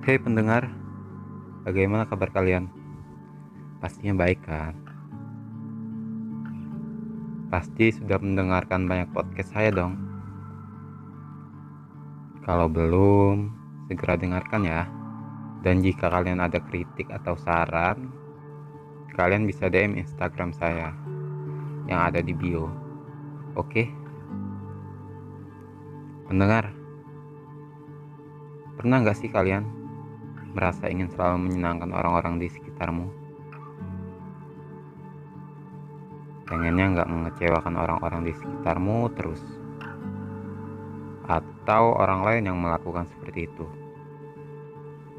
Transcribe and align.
Hei 0.00 0.16
pendengar, 0.16 0.64
bagaimana 1.68 2.08
kabar 2.08 2.32
kalian? 2.32 2.72
Pastinya 3.84 4.24
baik 4.24 4.40
kan? 4.48 4.72
Pasti 7.52 7.92
sudah 7.92 8.16
mendengarkan 8.16 8.88
banyak 8.88 9.12
podcast 9.12 9.52
saya 9.52 9.68
dong. 9.68 10.00
Kalau 12.48 12.72
belum, 12.72 13.52
segera 13.92 14.16
dengarkan 14.16 14.64
ya. 14.64 14.88
Dan 15.60 15.84
jika 15.84 16.08
kalian 16.08 16.40
ada 16.40 16.64
kritik 16.64 17.12
atau 17.12 17.36
saran, 17.36 18.08
kalian 19.12 19.44
bisa 19.44 19.68
DM 19.68 20.00
Instagram 20.00 20.56
saya 20.56 20.96
yang 21.92 22.08
ada 22.08 22.24
di 22.24 22.32
bio. 22.32 22.72
Oke? 23.52 23.84
Pendengar, 26.24 26.72
pernah 28.80 29.04
nggak 29.04 29.20
sih 29.20 29.28
kalian 29.28 29.79
merasa 30.50 30.90
ingin 30.90 31.06
selalu 31.14 31.50
menyenangkan 31.50 31.90
orang-orang 31.94 32.42
di 32.42 32.48
sekitarmu. 32.50 33.06
Pengennya 36.50 36.86
nggak 36.98 37.10
mengecewakan 37.10 37.74
orang-orang 37.78 38.26
di 38.26 38.32
sekitarmu 38.34 39.06
terus. 39.14 39.38
Atau 41.30 41.94
orang 41.94 42.26
lain 42.26 42.50
yang 42.50 42.58
melakukan 42.58 43.06
seperti 43.06 43.46
itu. 43.46 43.66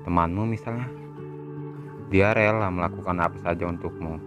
Temanmu 0.04 0.44
misalnya. 0.44 0.92
Dia 2.12 2.36
rela 2.36 2.68
melakukan 2.68 3.16
apa 3.24 3.40
saja 3.40 3.64
untukmu. 3.64 4.20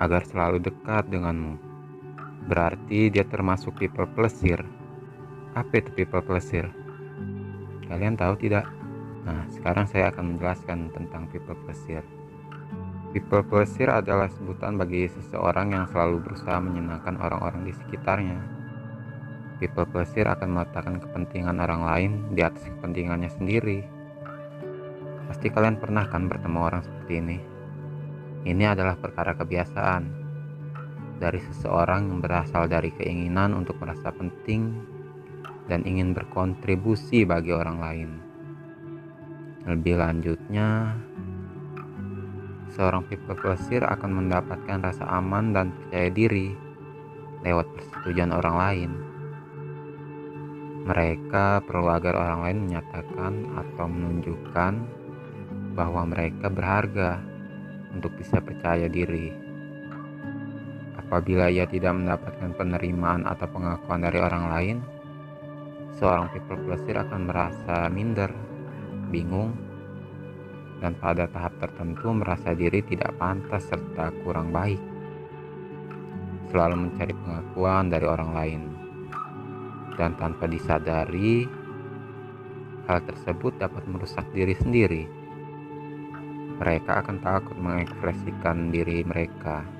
Agar 0.00 0.24
selalu 0.24 0.64
dekat 0.64 1.04
denganmu. 1.12 1.60
Berarti 2.48 3.12
dia 3.12 3.28
termasuk 3.28 3.76
people 3.76 4.08
pleasure. 4.16 4.64
Apa 5.52 5.84
itu 5.84 5.92
people 5.92 6.24
pleasure? 6.24 6.72
Kalian 7.92 8.16
tahu 8.16 8.40
tidak? 8.40 8.75
Nah, 9.26 9.42
sekarang 9.50 9.90
saya 9.90 10.14
akan 10.14 10.38
menjelaskan 10.38 10.94
tentang 10.94 11.26
people 11.26 11.58
pleasure. 11.66 12.06
People 13.10 13.42
pleasure 13.42 13.90
adalah 13.90 14.30
sebutan 14.30 14.78
bagi 14.78 15.10
seseorang 15.10 15.74
yang 15.74 15.90
selalu 15.90 16.22
berusaha 16.22 16.62
menyenangkan 16.62 17.18
orang-orang 17.18 17.66
di 17.66 17.74
sekitarnya. 17.74 18.38
People 19.58 19.88
pleasure 19.90 20.30
akan 20.30 20.52
meletakkan 20.54 21.02
kepentingan 21.02 21.58
orang 21.58 21.82
lain 21.82 22.12
di 22.30 22.44
atas 22.44 22.70
kepentingannya 22.70 23.30
sendiri. 23.34 23.82
Pasti 25.26 25.50
kalian 25.50 25.80
pernah 25.82 26.06
kan 26.06 26.30
bertemu 26.30 26.58
orang 26.62 26.86
seperti 26.86 27.12
ini. 27.18 27.38
Ini 28.46 28.64
adalah 28.78 28.94
perkara 28.94 29.34
kebiasaan 29.34 30.02
dari 31.18 31.40
seseorang 31.40 32.14
yang 32.14 32.20
berasal 32.22 32.70
dari 32.70 32.94
keinginan 32.94 33.58
untuk 33.58 33.80
merasa 33.82 34.12
penting 34.14 34.76
dan 35.66 35.82
ingin 35.82 36.14
berkontribusi 36.14 37.26
bagi 37.26 37.50
orang 37.50 37.78
lain. 37.82 38.25
Lebih 39.66 39.98
lanjutnya, 39.98 40.94
seorang 42.70 43.02
people 43.10 43.34
pleaser 43.34 43.82
akan 43.82 44.22
mendapatkan 44.22 44.78
rasa 44.78 45.02
aman 45.10 45.50
dan 45.50 45.74
percaya 45.74 46.06
diri 46.06 46.54
lewat 47.42 47.66
persetujuan 47.74 48.30
orang 48.30 48.56
lain. 48.62 48.90
Mereka 50.86 51.66
perlu 51.66 51.90
agar 51.90 52.14
orang 52.14 52.40
lain 52.46 52.58
menyatakan 52.70 53.32
atau 53.58 53.86
menunjukkan 53.90 54.72
bahwa 55.74 56.14
mereka 56.14 56.46
berharga 56.46 57.18
untuk 57.90 58.14
bisa 58.14 58.38
percaya 58.38 58.86
diri. 58.86 59.34
Apabila 60.94 61.50
ia 61.50 61.66
tidak 61.66 61.90
mendapatkan 61.90 62.54
penerimaan 62.54 63.26
atau 63.26 63.50
pengakuan 63.50 63.98
dari 63.98 64.22
orang 64.22 64.44
lain, 64.46 64.76
seorang 65.98 66.30
people 66.30 66.54
pleaser 66.70 67.02
akan 67.02 67.26
merasa 67.26 67.90
minder 67.90 68.30
bingung, 69.08 69.54
dan 70.78 70.92
pada 70.98 71.24
tahap 71.30 71.56
tertentu 71.58 72.12
merasa 72.12 72.52
diri 72.52 72.84
tidak 72.84 73.16
pantas 73.16 73.66
serta 73.66 74.12
kurang 74.22 74.52
baik. 74.52 74.80
Selalu 76.52 76.88
mencari 76.88 77.14
pengakuan 77.14 77.90
dari 77.90 78.06
orang 78.06 78.30
lain, 78.30 78.62
dan 79.98 80.14
tanpa 80.20 80.46
disadari, 80.46 81.48
hal 82.86 83.02
tersebut 83.02 83.58
dapat 83.58 83.82
merusak 83.90 84.26
diri 84.30 84.54
sendiri. 84.54 85.04
Mereka 86.56 87.04
akan 87.04 87.16
takut 87.20 87.56
mengekspresikan 87.60 88.72
diri 88.72 89.04
mereka 89.04 89.76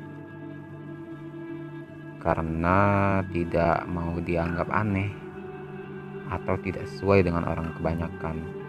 karena 2.26 3.22
tidak 3.30 3.86
mau 3.86 4.18
dianggap 4.18 4.66
aneh 4.74 5.14
atau 6.26 6.58
tidak 6.58 6.82
sesuai 6.90 7.22
dengan 7.22 7.46
orang 7.46 7.70
kebanyakan 7.78 8.65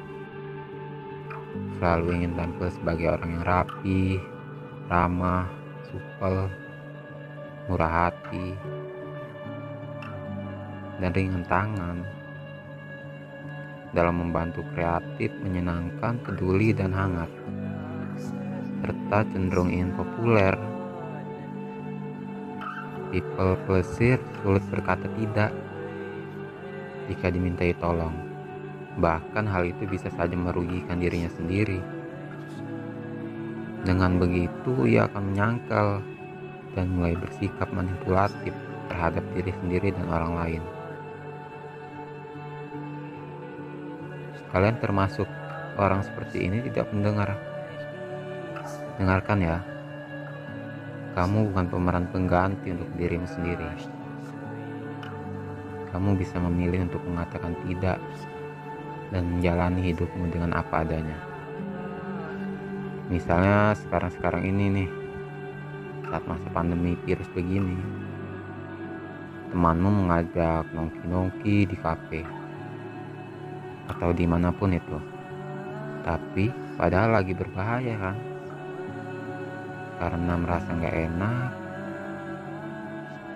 selalu 1.78 2.22
ingin 2.22 2.34
tampil 2.34 2.70
sebagai 2.74 3.08
orang 3.14 3.30
yang 3.38 3.46
rapi, 3.46 4.02
ramah, 4.90 5.46
supel, 5.86 6.50
murah 7.70 8.10
hati, 8.10 8.58
dan 10.98 11.12
ringan 11.14 11.46
tangan 11.46 11.98
dalam 13.94 14.20
membantu 14.20 14.66
kreatif, 14.74 15.32
menyenangkan, 15.42 16.20
peduli, 16.26 16.74
dan 16.74 16.92
hangat, 16.92 17.30
serta 18.84 19.24
cenderung 19.32 19.72
ingin 19.72 19.94
populer. 19.96 20.54
People 23.08 23.56
pleasure 23.64 24.20
sulit 24.44 24.66
berkata 24.68 25.08
tidak 25.16 25.56
jika 27.08 27.32
dimintai 27.32 27.72
tolong. 27.80 28.27
Bahkan 28.98 29.46
hal 29.46 29.70
itu 29.70 29.86
bisa 29.86 30.10
saja 30.10 30.34
merugikan 30.34 30.98
dirinya 30.98 31.30
sendiri. 31.30 31.78
Dengan 33.86 34.18
begitu, 34.18 34.90
ia 34.90 35.06
akan 35.06 35.32
menyangkal 35.32 36.02
dan 36.74 36.90
mulai 36.98 37.14
bersikap 37.14 37.70
manipulatif 37.70 38.52
terhadap 38.90 39.22
diri 39.38 39.54
sendiri 39.62 39.94
dan 39.94 40.06
orang 40.10 40.34
lain. 40.34 40.64
Kalian 44.50 44.78
termasuk 44.82 45.30
orang 45.78 46.02
seperti 46.02 46.50
ini 46.50 46.66
tidak 46.66 46.90
mendengar. 46.90 47.38
Dengarkan 48.98 49.40
ya. 49.46 49.58
Kamu 51.14 51.54
bukan 51.54 51.66
pemeran 51.70 52.06
pengganti 52.10 52.74
untuk 52.74 52.90
dirimu 52.98 53.30
sendiri. 53.30 53.66
Kamu 55.94 56.14
bisa 56.18 56.38
memilih 56.42 56.86
untuk 56.90 57.02
mengatakan 57.06 57.58
tidak 57.66 57.98
dan 59.12 59.24
menjalani 59.38 59.82
hidupmu 59.94 60.28
dengan 60.32 60.52
apa 60.58 60.84
adanya. 60.84 61.18
Misalnya 63.08 63.72
sekarang-sekarang 63.72 64.44
ini 64.44 64.66
nih, 64.68 64.90
saat 66.12 66.24
masa 66.28 66.48
pandemi 66.52 67.00
virus 67.08 67.28
begini, 67.32 67.80
temanmu 69.56 70.04
mengajak 70.04 70.68
nongki-nongki 70.76 71.72
di 71.72 71.78
kafe 71.80 72.22
atau 73.88 74.12
di 74.12 74.28
mana 74.28 74.52
pun 74.52 74.76
itu. 74.76 75.00
Tapi 76.04 76.52
padahal 76.76 77.24
lagi 77.24 77.32
berbahaya 77.32 77.96
kan? 77.96 78.18
Karena 79.98 80.34
merasa 80.36 80.70
nggak 80.76 80.98
enak, 81.08 81.52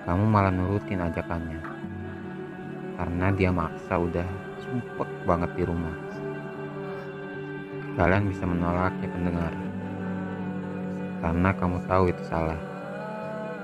kamu 0.03 0.23
malah 0.27 0.51
nurutin 0.51 0.99
ajakannya. 0.99 1.70
Karena 3.01 3.33
dia 3.33 3.49
maksa 3.49 3.97
udah 3.97 4.29
sumpek 4.61 5.09
banget 5.25 5.49
di 5.57 5.65
rumah. 5.65 5.89
Kalian 7.97 8.29
bisa 8.29 8.45
menolaknya 8.45 9.09
pendengar. 9.09 9.53
Karena 11.17 11.49
kamu 11.49 11.81
tahu 11.89 12.13
itu 12.13 12.21
salah. 12.29 12.61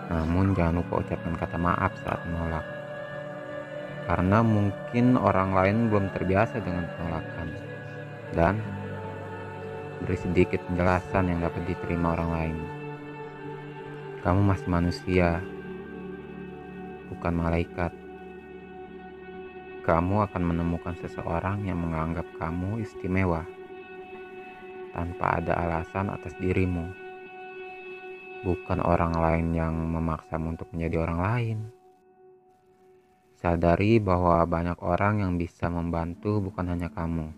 Namun 0.09 0.57
jangan 0.57 0.81
lupa 0.81 1.05
ucapkan 1.05 1.37
kata 1.37 1.53
maaf 1.53 1.93
saat 2.01 2.17
menolak. 2.25 2.65
Karena 4.09 4.41
mungkin 4.41 5.21
orang 5.21 5.53
lain 5.53 5.77
belum 5.93 6.09
terbiasa 6.17 6.57
dengan 6.57 6.89
penolakan. 6.97 7.47
Dan 8.33 8.57
beri 10.01 10.17
sedikit 10.17 10.65
penjelasan 10.65 11.29
yang 11.29 11.45
dapat 11.45 11.61
diterima 11.69 12.17
orang 12.17 12.29
lain. 12.33 12.57
Kamu 14.25 14.41
masih 14.49 14.65
manusia, 14.65 15.45
bukan 17.13 17.37
malaikat 17.37 18.06
kamu 19.87 20.27
akan 20.27 20.43
menemukan 20.43 20.99
seseorang 20.99 21.63
yang 21.63 21.79
menganggap 21.79 22.27
kamu 22.35 22.83
istimewa 22.83 23.47
tanpa 24.91 25.39
ada 25.39 25.55
alasan 25.63 26.11
atas 26.11 26.35
dirimu, 26.35 26.91
bukan 28.43 28.83
orang 28.83 29.15
lain 29.15 29.55
yang 29.55 29.71
memaksamu 29.71 30.59
untuk 30.59 30.67
menjadi 30.75 31.07
orang 31.07 31.19
lain. 31.23 31.57
Sadari 33.39 34.03
bahwa 34.03 34.43
banyak 34.43 34.75
orang 34.83 35.23
yang 35.23 35.39
bisa 35.39 35.71
membantu, 35.71 36.43
bukan 36.43 36.67
hanya 36.67 36.91
kamu. 36.91 37.31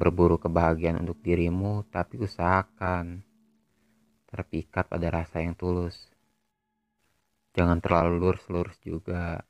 Berburu 0.00 0.40
kebahagiaan 0.40 1.04
untuk 1.04 1.20
dirimu, 1.20 1.84
tapi 1.92 2.16
usahakan 2.24 3.20
terpikat 4.24 4.88
pada 4.88 5.12
rasa 5.12 5.44
yang 5.44 5.52
tulus. 5.52 6.08
Jangan 7.52 7.84
terlalu 7.84 8.24
lurus-lurus 8.24 8.80
juga. 8.80 9.44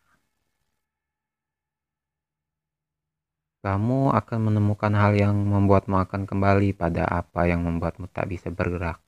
Kamu 3.67 4.15
akan 4.15 4.39
menemukan 4.47 4.95
hal 4.95 5.19
yang 5.19 5.35
membuatmu 5.35 5.99
akan 5.99 6.23
kembali 6.23 6.71
pada 6.79 7.03
apa 7.03 7.51
yang 7.51 7.67
membuatmu 7.67 8.07
tak 8.07 8.31
bisa 8.31 8.47
bergerak 8.47 9.03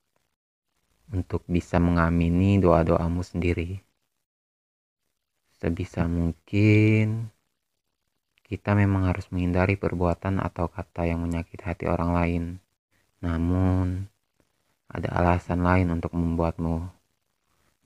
untuk 1.15 1.47
bisa 1.47 1.79
mengamini 1.79 2.59
doa-doamu 2.59 3.23
sendiri. 3.23 3.79
Sebisa 5.63 6.11
mungkin, 6.11 7.31
kita 8.43 8.75
memang 8.75 9.07
harus 9.07 9.31
menghindari 9.31 9.79
perbuatan 9.79 10.43
atau 10.43 10.67
kata 10.67 11.07
yang 11.07 11.23
menyakiti 11.23 11.63
hati 11.63 11.87
orang 11.87 12.11
lain. 12.11 12.43
Namun, 13.23 14.11
ada 14.91 15.23
alasan 15.23 15.63
lain 15.63 15.87
untuk 15.87 16.11
membuatmu 16.11 16.83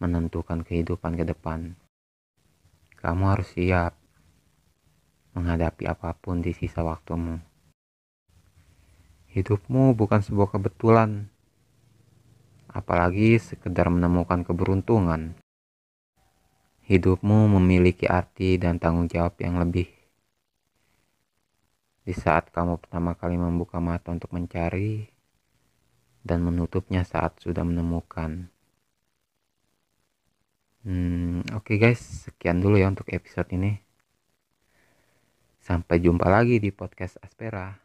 menentukan 0.01 0.65
kehidupan 0.65 1.21
ke 1.21 1.25
depan. 1.29 1.77
Kamu 2.97 3.29
harus 3.29 3.53
siap 3.53 4.02
menghadapi 5.33 5.89
apa 5.89 6.13
pun 6.13 6.41
di 6.41 6.53
sisa 6.53 6.85
waktumu. 6.85 7.41
Hidupmu 9.33 9.97
bukan 9.97 10.21
sebuah 10.21 10.53
kebetulan, 10.53 11.25
apalagi 12.69 13.41
sekedar 13.41 13.89
menemukan 13.89 14.45
keberuntungan. 14.45 15.33
Hidupmu 16.85 17.49
memiliki 17.57 18.05
arti 18.05 18.61
dan 18.61 18.77
tanggung 18.77 19.09
jawab 19.09 19.33
yang 19.41 19.57
lebih. 19.57 19.89
Di 22.03 22.11
saat 22.11 22.51
kamu 22.51 22.77
pertama 22.83 23.15
kali 23.15 23.39
membuka 23.39 23.79
mata 23.79 24.11
untuk 24.11 24.35
mencari 24.35 25.07
dan 26.19 26.43
menutupnya 26.43 27.07
saat 27.07 27.39
sudah 27.39 27.63
menemukan. 27.63 28.51
Hmm, 30.83 31.39
Oke 31.55 31.73
okay 31.73 31.77
guys, 31.79 32.27
sekian 32.27 32.59
dulu 32.59 32.75
ya 32.75 32.91
untuk 32.91 33.07
episode 33.07 33.47
ini. 33.55 33.92
Sampai 35.63 36.03
jumpa 36.03 36.27
lagi 36.27 36.59
di 36.59 36.75
podcast 36.75 37.23
Aspera. 37.23 37.82